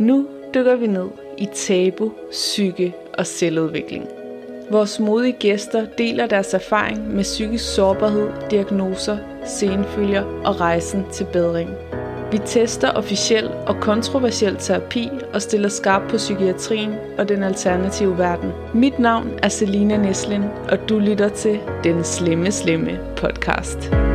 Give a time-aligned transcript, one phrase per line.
[0.00, 4.08] Nu dykker vi ned i tabu, psyke og selvudvikling.
[4.70, 11.70] Vores modige gæster deler deres erfaring med psykisk sårbarhed, diagnoser, senfølger og rejsen til bedring.
[12.32, 18.52] Vi tester officiel og kontroversiel terapi og stiller skarp på psykiatrien og den alternative verden.
[18.74, 24.09] Mit navn er Selina Neslin, og du lytter til Den Slemme Slemme podcast.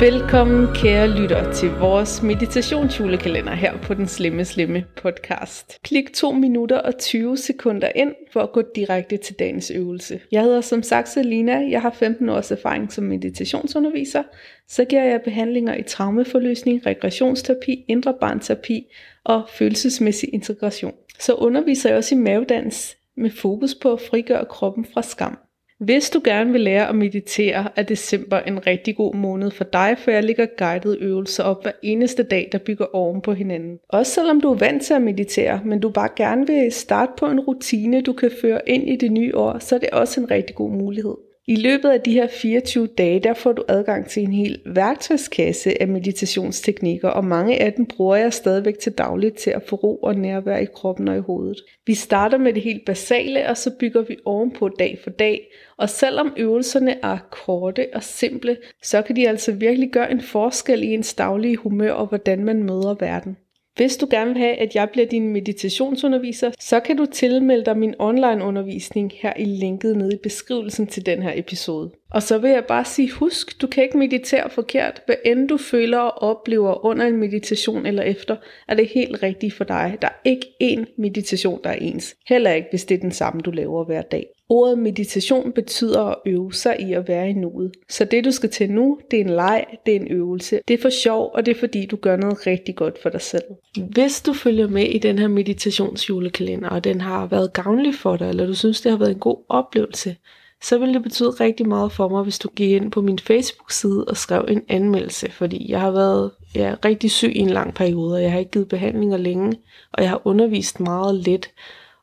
[0.00, 5.78] Velkommen kære lytter til vores meditationsjulekalender her på den Slemme Slemme podcast.
[5.82, 10.20] Klik 2 minutter og 20 sekunder ind for at gå direkte til dagens øvelse.
[10.32, 14.22] Jeg hedder som sagt Selina, jeg har 15 års erfaring som meditationsunderviser.
[14.68, 18.86] Så giver jeg behandlinger i traumeforløsning, regressionsterapi, indre barnterapi
[19.24, 20.94] og følelsesmæssig integration.
[21.18, 25.38] Så underviser jeg også i mavedans med fokus på at frigøre kroppen fra skam.
[25.80, 29.96] Hvis du gerne vil lære at meditere, er december en rigtig god måned for dig,
[29.98, 33.78] for jeg ligger guidede øvelser op hver eneste dag, der bygger oven på hinanden.
[33.88, 37.26] Også selvom du er vant til at meditere, men du bare gerne vil starte på
[37.26, 40.30] en rutine, du kan føre ind i det nye år, så er det også en
[40.30, 41.14] rigtig god mulighed.
[41.50, 45.82] I løbet af de her 24 dage, der får du adgang til en hel værktøjskasse
[45.82, 49.96] af meditationsteknikker, og mange af dem bruger jeg stadigvæk til dagligt til at få ro
[49.96, 51.56] og nærvær i kroppen og i hovedet.
[51.86, 55.90] Vi starter med det helt basale, og så bygger vi ovenpå dag for dag, og
[55.90, 60.86] selvom øvelserne er korte og simple, så kan de altså virkelig gøre en forskel i
[60.86, 63.36] ens daglige humør og hvordan man møder verden.
[63.80, 67.78] Hvis du gerne vil have, at jeg bliver din meditationsunderviser, så kan du tilmelde dig
[67.78, 71.90] min online undervisning her i linket nede i beskrivelsen til den her episode.
[72.10, 75.02] Og så vil jeg bare sige, husk, du kan ikke meditere forkert.
[75.06, 78.36] Hvad end du føler og oplever under en meditation eller efter,
[78.68, 79.98] er det helt rigtigt for dig.
[80.02, 82.14] Der er ikke én meditation, der er ens.
[82.28, 84.26] Heller ikke, hvis det er den samme, du laver hver dag.
[84.52, 87.72] Ordet meditation betyder at øve sig i at være i nuet.
[87.88, 90.60] Så det du skal til nu, det er en leg, det er en øvelse.
[90.68, 93.20] Det er for sjov, og det er fordi du gør noget rigtig godt for dig
[93.20, 93.44] selv.
[93.92, 98.28] Hvis du følger med i den her meditationsjulekalender, og den har været gavnlig for dig,
[98.28, 100.16] eller du synes det har været en god oplevelse,
[100.62, 104.04] så vil det betyde rigtig meget for mig, hvis du gik ind på min Facebook-side
[104.04, 108.14] og skrev en anmeldelse, fordi jeg har været ja, rigtig syg i en lang periode,
[108.14, 109.56] og jeg har ikke givet behandlinger længe,
[109.92, 111.50] og jeg har undervist meget lidt.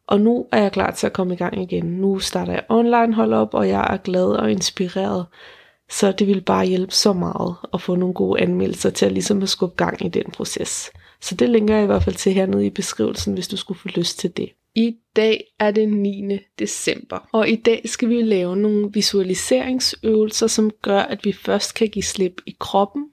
[0.07, 1.85] Og nu er jeg klar til at komme i gang igen.
[1.85, 5.25] Nu starter jeg online hold op, og jeg er glad og inspireret.
[5.89, 9.41] Så det vil bare hjælpe så meget at få nogle gode anmeldelser til at ligesom
[9.41, 10.91] at skubbe gang i den proces.
[11.21, 13.87] Så det linker jeg i hvert fald til hernede i beskrivelsen, hvis du skulle få
[13.87, 14.49] lyst til det.
[14.75, 16.39] I dag er det 9.
[16.59, 21.87] december, og i dag skal vi lave nogle visualiseringsøvelser, som gør, at vi først kan
[21.87, 23.05] give slip i kroppen,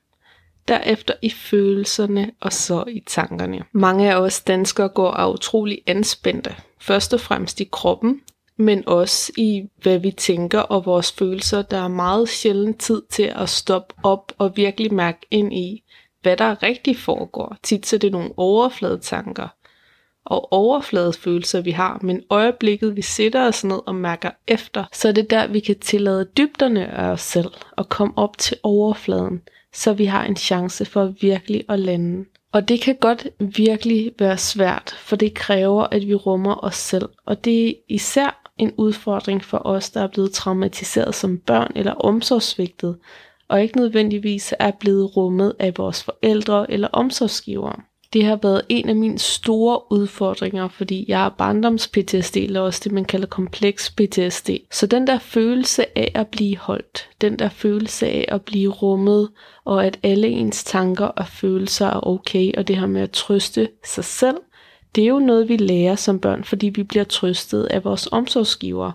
[0.68, 3.64] derefter i følelserne og så i tankerne.
[3.72, 6.54] Mange af os danskere går af utrolig anspændte,
[6.86, 8.20] først og fremmest i kroppen,
[8.56, 11.62] men også i hvad vi tænker og vores følelser.
[11.62, 15.82] Der er meget sjældent tid til at stoppe op og virkelig mærke ind i,
[16.22, 17.56] hvad der rigtig foregår.
[17.62, 19.48] Tit så er det nogle overfladetanker
[20.24, 25.12] og overfladefølelser, vi har, men øjeblikket, vi sætter os ned og mærker efter, så er
[25.12, 29.42] det der, vi kan tillade dybderne af os selv og komme op til overfladen,
[29.72, 32.24] så vi har en chance for virkelig at lande.
[32.54, 37.08] Og det kan godt virkelig være svært, for det kræver, at vi rummer os selv.
[37.26, 41.92] Og det er især en udfordring for os, der er blevet traumatiseret som børn eller
[41.92, 42.98] omsorgsvigtet,
[43.48, 47.76] og ikke nødvendigvis er blevet rummet af vores forældre eller omsorgsgivere.
[48.14, 52.92] Det har været en af mine store udfordringer, fordi jeg har barndoms-PTSD, eller også det,
[52.92, 54.50] man kalder kompleks PTSD.
[54.70, 59.28] Så den der følelse af at blive holdt, den der følelse af at blive rummet,
[59.64, 63.68] og at alle ens tanker og følelser er okay, og det her med at trøste
[63.84, 64.36] sig selv,
[64.94, 68.92] det er jo noget, vi lærer som børn, fordi vi bliver trøstet af vores omsorgsgiver.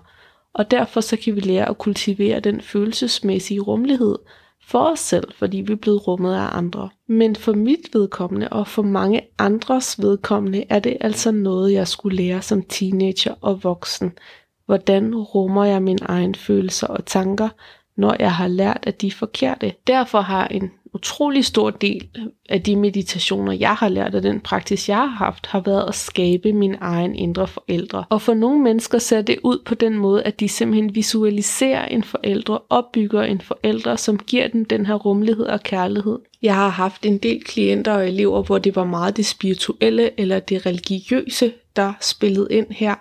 [0.54, 4.18] Og derfor så kan vi lære at kultivere den følelsesmæssige rummelighed,
[4.64, 6.88] for os selv, fordi vi er blevet rummet af andre.
[7.08, 12.16] Men for mit vedkommende og for mange andres vedkommende er det altså noget, jeg skulle
[12.16, 14.12] lære som teenager og voksen.
[14.66, 17.48] Hvordan rummer jeg mine egne følelser og tanker,
[18.00, 19.72] når jeg har lært, at de er forkerte.
[19.86, 22.08] Derfor har en utrolig stor del
[22.48, 25.94] af de meditationer, jeg har lært, af den praksis, jeg har haft, har været at
[25.94, 28.04] skabe min egen indre forældre.
[28.08, 32.02] Og for nogle mennesker ser det ud på den måde, at de simpelthen visualiserer en
[32.02, 36.18] forældre, opbygger en forældre, som giver dem den her rummelighed og kærlighed.
[36.42, 40.38] Jeg har haft en del klienter og elever, hvor det var meget det spirituelle eller
[40.38, 42.94] det religiøse, der spillede ind her,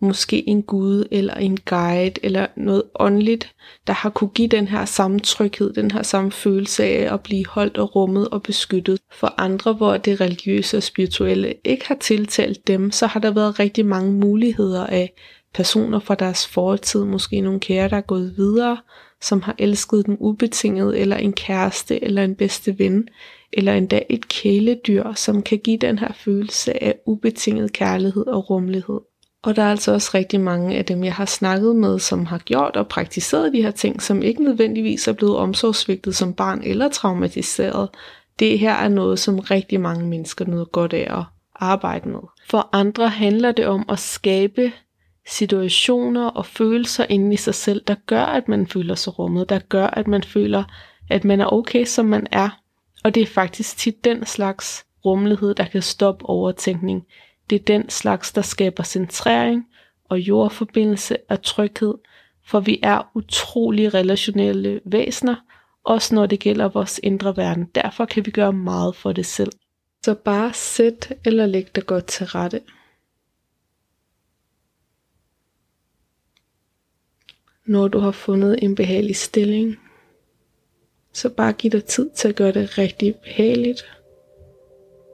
[0.00, 3.54] måske en gud eller en guide eller noget åndeligt,
[3.86, 7.46] der har kunne give den her samme tryghed, den her samme følelse af at blive
[7.46, 9.00] holdt og rummet og beskyttet.
[9.12, 13.58] For andre, hvor det religiøse og spirituelle ikke har tiltalt dem, så har der været
[13.58, 15.12] rigtig mange muligheder af
[15.54, 18.76] personer fra deres fortid, måske nogle kære, der er gået videre,
[19.20, 23.08] som har elsket dem ubetinget, eller en kæreste, eller en bedste ven,
[23.52, 29.00] eller endda et kæledyr, som kan give den her følelse af ubetinget kærlighed og rummelighed.
[29.42, 32.38] Og der er altså også rigtig mange af dem, jeg har snakket med, som har
[32.38, 36.88] gjort og praktiseret de her ting, som ikke nødvendigvis er blevet omsorgsvigtet som barn eller
[36.88, 37.88] traumatiseret.
[38.38, 41.24] Det her er noget, som rigtig mange mennesker nyder godt af at
[41.54, 42.20] arbejde med.
[42.48, 44.72] For andre handler det om at skabe
[45.28, 49.58] situationer og følelser inde i sig selv, der gør, at man føler sig rummet, der
[49.58, 50.64] gør, at man føler,
[51.10, 52.48] at man er okay, som man er.
[53.04, 57.04] Og det er faktisk tit den slags rummelighed, der kan stoppe overtænkning.
[57.50, 59.66] Det er den slags, der skaber centrering
[60.08, 61.94] og jordforbindelse og tryghed,
[62.44, 65.36] for vi er utrolig relationelle væsener,
[65.84, 67.64] også når det gælder vores indre verden.
[67.64, 69.52] Derfor kan vi gøre meget for det selv.
[70.04, 72.60] Så bare sæt eller læg dig godt til rette.
[77.66, 79.76] Når du har fundet en behagelig stilling,
[81.12, 83.84] så bare giv dig tid til at gøre det rigtig behageligt.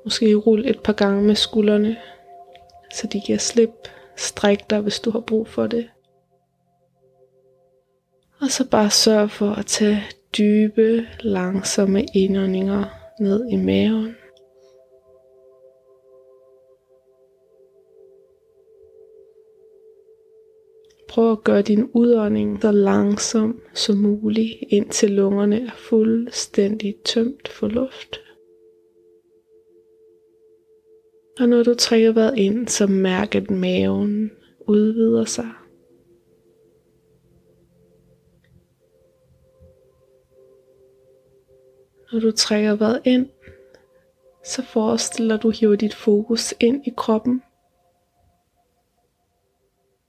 [0.04, 1.96] Måske rulle et par gange med skuldrene,
[2.94, 3.88] så de giver slip.
[4.17, 5.88] Stræk dig, hvis du har brug for det.
[8.41, 10.02] Og så bare sørg for at tage
[10.38, 12.85] dybe, langsomme indåndinger
[13.20, 14.17] ned i maven.
[21.08, 27.69] Prøv at gøre din udånding så langsom som muligt, indtil lungerne er fuldstændig tømt for
[27.69, 28.20] luft.
[31.40, 35.50] Og når du trækker vejret ind, så mærk at maven udvider sig.
[42.12, 43.28] Når du trækker vejret ind,
[44.44, 47.42] så forestiller du hiver dit fokus ind i kroppen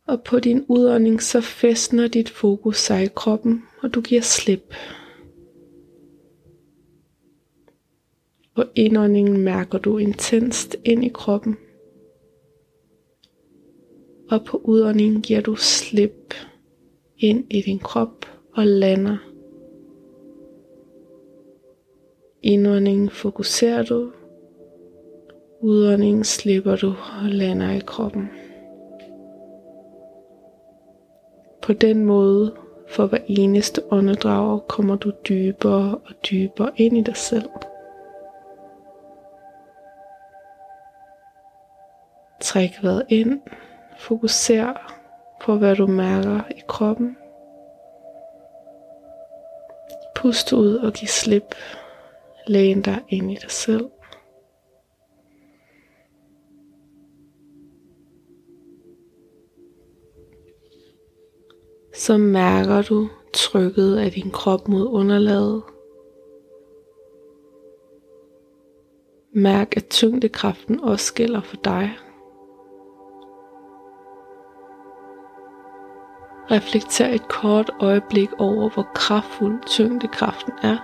[0.07, 4.73] og på din udånding så fæstner dit fokus sig i kroppen, og du giver slip.
[8.55, 11.57] På indåndingen mærker du intenst ind i kroppen.
[14.31, 16.33] Og på udåndingen giver du slip
[17.17, 19.17] ind i din krop og lander.
[22.41, 24.11] Indåndingen fokuserer du.
[25.61, 28.27] Udåndingen slipper du og lander i kroppen.
[31.61, 32.55] På den måde,
[32.87, 37.49] for hver eneste åndedrag, kommer du dybere og dybere ind i dig selv.
[42.55, 43.41] Træk vejret ind.
[43.99, 44.73] Fokuser
[45.41, 47.17] på, hvad du mærker i kroppen.
[50.15, 51.55] Pust ud og giv slip.
[52.47, 53.89] Læn dig ind i dig selv.
[61.93, 65.63] så mærker du trykket af din krop mod underlaget.
[69.33, 71.97] Mærk, at tyngdekraften også gælder for dig.
[76.51, 80.77] Reflekter et kort øjeblik over, hvor kraftfuld tyngdekraften er.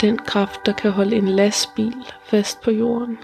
[0.00, 3.18] Den kraft, der kan holde en lastbil fast på jorden.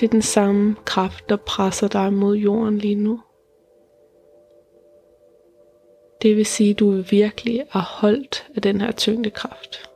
[0.00, 3.20] Det er den samme kraft, der presser dig mod jorden lige nu.
[6.22, 9.90] Det vil sige, at du virkelig er holdt af den her tyngdekraft.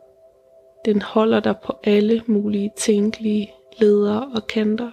[0.84, 4.90] Den holder dig på alle mulige tænkelige ledere og kanter.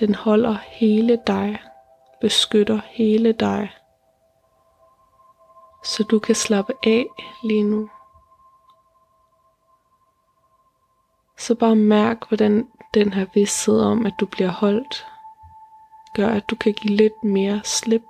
[0.00, 1.62] Den holder hele dig,
[2.20, 3.70] beskytter hele dig,
[5.84, 7.06] så du kan slappe af
[7.42, 7.90] lige nu.
[11.38, 15.06] Så bare mærk, hvordan den her vidsthed om, at du bliver holdt,
[16.14, 18.02] gør, at du kan give lidt mere slip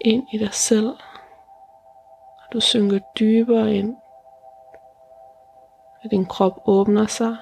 [0.00, 0.88] ind i dig selv.
[2.38, 3.96] Og du synker dybere ind.
[6.02, 7.36] At din krop åbner sig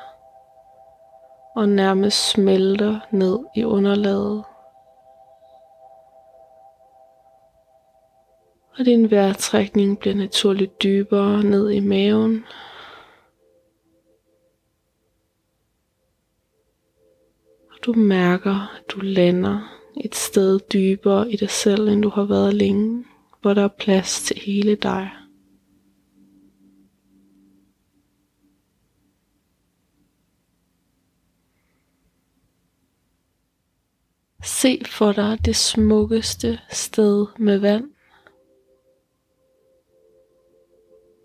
[1.55, 4.45] og nærmest smelter ned i underlaget.
[8.79, 12.45] Og din vejrtrækning bliver naturligt dybere ned i maven.
[17.83, 22.55] Du mærker, at du lander et sted dybere i dig selv, end du har været
[22.55, 23.05] længe,
[23.41, 25.11] hvor der er plads til hele dig.
[34.45, 37.91] Se for dig det smukkeste sted med vand.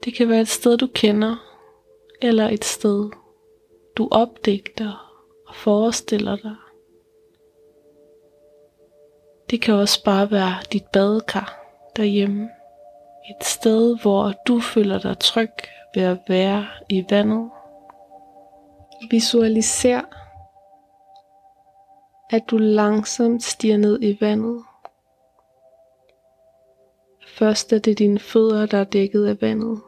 [0.05, 1.35] Det kan være et sted, du kender,
[2.21, 3.09] eller et sted,
[3.97, 6.55] du opdigter og forestiller dig.
[9.49, 11.59] Det kan også bare være dit badekar
[11.95, 12.49] derhjemme.
[13.29, 15.51] Et sted, hvor du føler dig tryg
[15.95, 17.49] ved at være i vandet.
[19.11, 20.01] Visualiser,
[22.29, 24.63] at du langsomt stiger ned i vandet.
[27.27, 29.81] Først er det dine fødder, der er dækket af vandet.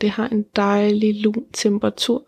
[0.00, 2.24] Det har en dejlig lun temperatur.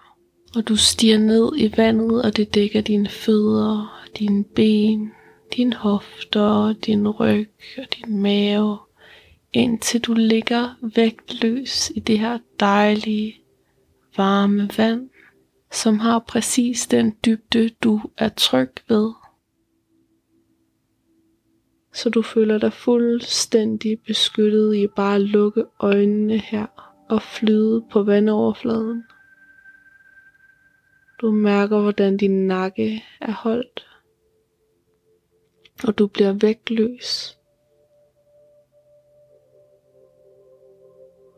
[0.57, 5.13] Og du stiger ned i vandet, og det dækker dine fødder, dine ben,
[5.57, 8.79] dine hofter, din ryg og din mave,
[9.53, 13.37] indtil du ligger vægtløs i det her dejlige,
[14.17, 15.11] varme vand,
[15.73, 19.13] som har præcis den dybde, du er tryg ved.
[21.95, 26.67] Så du føler dig fuldstændig beskyttet i bare at lukke øjnene her
[27.11, 29.05] og flyde på vandoverfladen.
[31.21, 33.87] Du mærker, hvordan din nakke er holdt,
[35.87, 37.39] og du bliver vægtløs.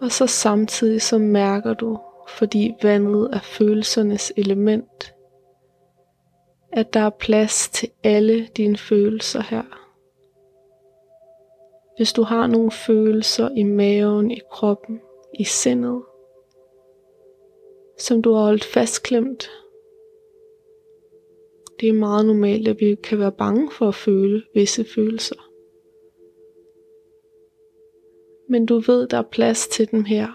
[0.00, 5.14] Og så samtidig så mærker du, fordi vandet er følelsernes element,
[6.72, 9.86] at der er plads til alle dine følelser her.
[11.96, 15.00] Hvis du har nogle følelser i maven, i kroppen,
[15.38, 16.02] i sindet,
[17.98, 19.50] som du har holdt fastklemt.
[21.80, 25.50] Det er meget normalt, at vi kan være bange for at føle visse følelser.
[28.48, 30.28] Men du ved, der er plads til dem her,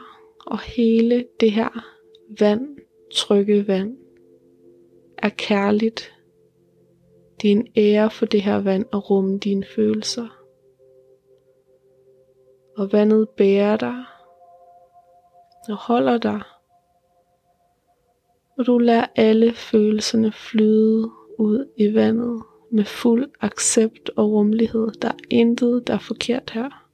[0.46, 1.86] og hele det her
[2.40, 2.78] vand,
[3.12, 3.98] trygge vand,
[5.18, 6.14] er kærligt.
[7.42, 10.41] Det er en ære for det her vand at rumme dine følelser.
[12.78, 14.04] Og vandet bærer dig
[15.70, 16.42] og holder dig.
[18.58, 24.92] Og du lader alle følelserne flyde ud i vandet med fuld accept og rummelighed.
[25.02, 26.88] Der er intet, der er forkert her.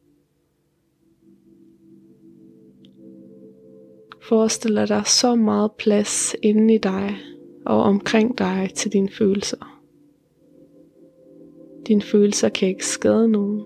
[4.21, 7.17] Forestiller dig så meget plads inde i dig
[7.65, 9.81] og omkring dig til dine følelser.
[11.87, 13.65] Dine følelser kan ikke skade nogen.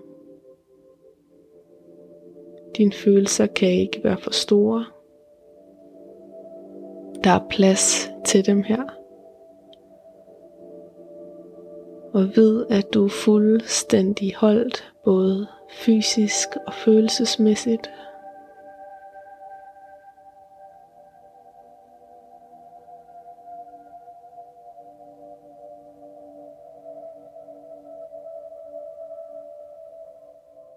[2.76, 4.84] Dine følelser kan ikke være for store.
[7.24, 8.82] Der er plads til dem her.
[12.14, 17.90] Og ved at du er fuldstændig holdt, både fysisk og følelsesmæssigt.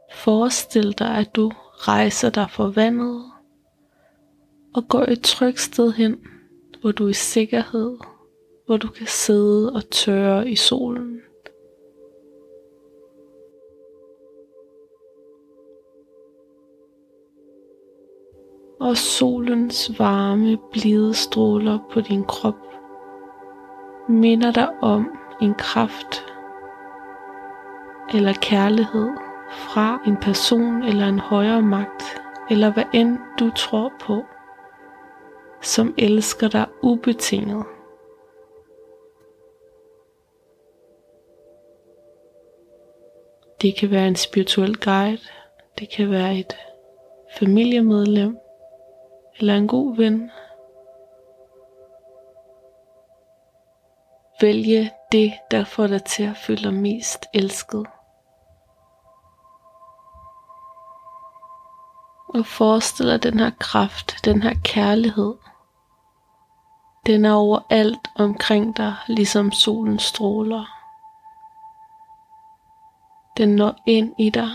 [0.09, 3.23] Forestil dig, at du rejse dig for vandet
[4.75, 6.17] og gå et trygt sted hen,
[6.81, 7.97] hvor du er i sikkerhed,
[8.65, 11.21] hvor du kan sidde og tørre i solen.
[18.79, 22.55] Og solens varme, blide stråler på din krop
[24.09, 26.25] minder dig om en kraft
[28.13, 29.24] eller kærlighed
[29.55, 32.03] fra en person eller en højere magt,
[32.49, 34.23] eller hvad end du tror på,
[35.61, 37.65] som elsker dig ubetinget.
[43.61, 45.21] Det kan være en spirituel guide,
[45.79, 46.57] det kan være et
[47.39, 48.37] familiemedlem
[49.39, 50.31] eller en god ven.
[54.41, 57.85] Vælge det, der får dig til at føle dig mest elsket.
[62.39, 65.33] Og forestil dig den her kraft, den her kærlighed.
[67.05, 70.65] Den er overalt omkring dig, ligesom solen stråler.
[73.37, 74.49] Den når ind i dig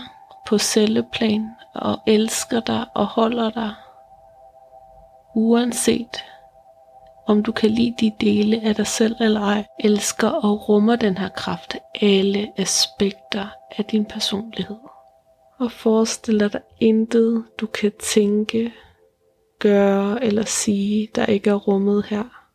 [0.47, 3.73] på celleplan og elsker dig og holder dig.
[5.35, 6.23] Uanset
[7.27, 11.17] om du kan lide de dele af dig selv eller ej, elsker og rummer den
[11.17, 13.47] her kraft alle aspekter
[13.77, 14.90] af din personlighed
[15.61, 18.73] og forestiller dig, intet du kan tænke,
[19.59, 22.47] gøre eller sige, der ikke er rummet her.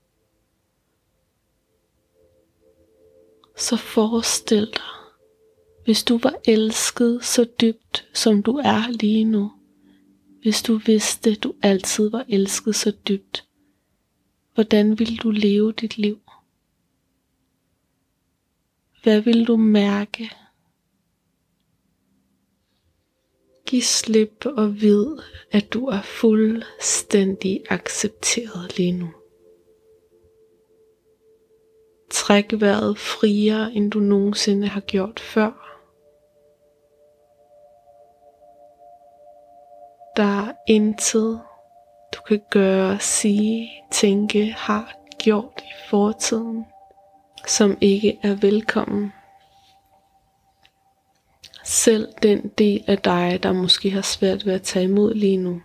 [3.57, 4.83] Så forestil dig,
[5.85, 9.53] hvis du var elsket så dybt, som du er lige nu.
[10.43, 13.45] Hvis du vidste, du altid var elsket så dybt.
[14.55, 16.21] Hvordan ville du leve dit liv?
[19.03, 20.31] Hvad vil du mærke?
[23.67, 25.07] Giv slip og vid,
[25.53, 29.09] at du er fuldstændig accepteret lige nu.
[32.11, 35.83] Træk vejret friere, end du nogensinde har gjort før.
[40.17, 41.41] Der er intet,
[42.15, 46.65] du kan gøre, sige, tænke, har gjort i fortiden,
[47.47, 49.13] som ikke er velkommen.
[51.69, 55.63] Selv den del af dig, der måske har svært ved at tage imod lige nu,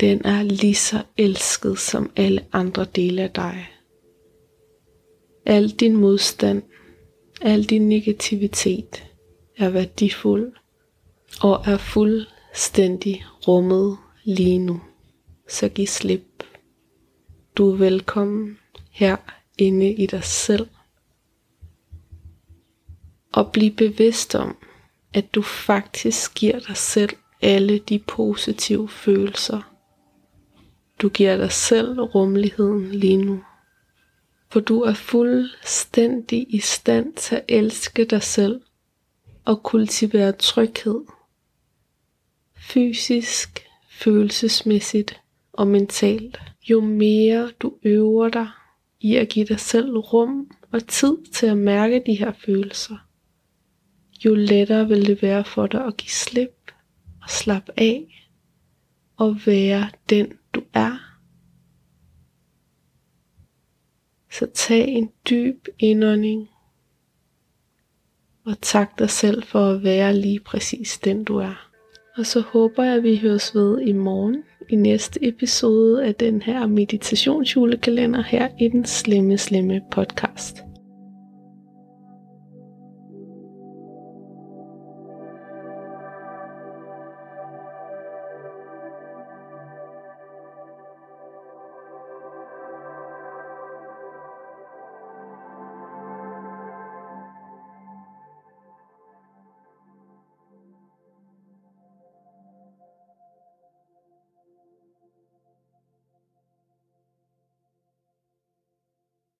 [0.00, 3.68] den er lige så elsket som alle andre dele af dig.
[5.46, 6.62] Al din modstand,
[7.40, 9.04] al din negativitet
[9.56, 10.52] er værdifuld
[11.42, 14.80] og er fuldstændig rummet lige nu.
[15.48, 16.44] Så giv slip.
[17.56, 18.58] Du er velkommen
[18.90, 19.16] her
[19.58, 20.68] inde i dig selv.
[23.32, 24.56] Og blive bevidst om,
[25.14, 29.74] at du faktisk giver dig selv alle de positive følelser.
[31.02, 33.40] Du giver dig selv rummeligheden lige nu.
[34.50, 38.60] For du er fuldstændig i stand til at elske dig selv
[39.44, 41.00] og kultivere tryghed.
[42.56, 45.20] Fysisk, følelsesmæssigt
[45.52, 46.40] og mentalt.
[46.70, 48.48] Jo mere du øver dig
[49.00, 52.96] i at give dig selv rum og tid til at mærke de her følelser,
[54.24, 56.72] jo lettere vil det være for dig at give slip
[57.22, 58.28] og slappe af
[59.16, 61.18] og være den du er.
[64.30, 66.48] Så tag en dyb indånding
[68.44, 71.70] og tak dig selv for at være lige præcis den du er.
[72.16, 76.42] Og så håber jeg, at vi høres ved i morgen i næste episode af den
[76.42, 80.67] her meditationsjulekalender her i den slemme, slemme podcast.